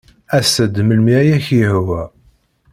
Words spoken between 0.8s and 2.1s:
melmi ay ak-yehwa.